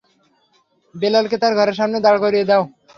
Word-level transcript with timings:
বিলাল 0.95 1.25
কে 1.31 1.37
তার 1.41 1.53
ঘরের 1.59 1.75
সামনে 1.79 1.97
দাঁড় 2.05 2.19
করিয়ে 2.23 2.45
দাও। 2.49 2.63